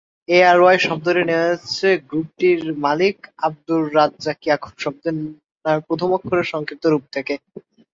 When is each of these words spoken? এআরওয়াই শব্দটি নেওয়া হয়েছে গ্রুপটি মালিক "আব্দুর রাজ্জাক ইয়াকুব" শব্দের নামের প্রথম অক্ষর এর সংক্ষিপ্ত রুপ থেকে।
এআরওয়াই 0.29 0.79
শব্দটি 0.81 1.21
নেওয়া 1.25 1.47
হয়েছে 1.49 1.87
গ্রুপটি 2.09 2.49
মালিক 2.85 3.15
"আব্দুর 3.47 3.83
রাজ্জাক 3.97 4.39
ইয়াকুব" 4.45 4.73
শব্দের 4.83 5.15
নামের 5.65 5.85
প্রথম 5.87 6.09
অক্ষর 6.17 6.37
এর 6.39 6.51
সংক্ষিপ্ত 6.53 6.83
রুপ 6.87 7.03
থেকে। 7.15 7.33